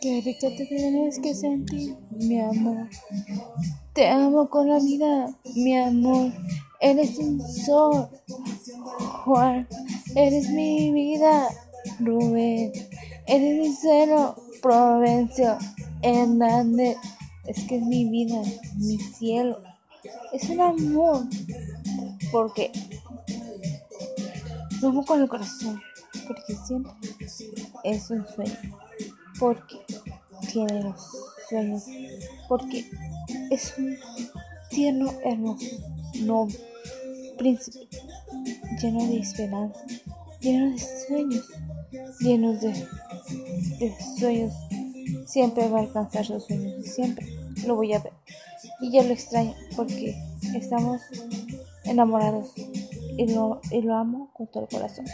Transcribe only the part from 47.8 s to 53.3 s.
a ver. Y yo lo extraño porque estamos enamorados y